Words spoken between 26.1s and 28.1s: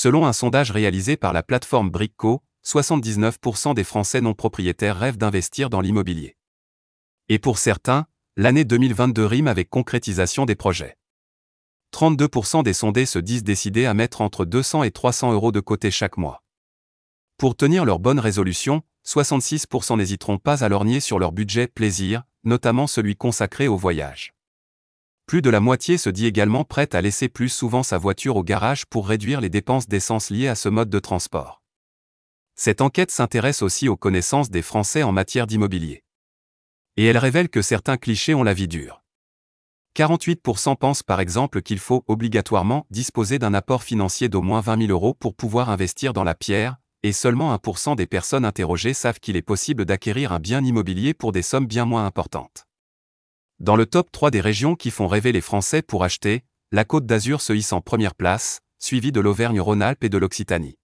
également prête à laisser plus souvent sa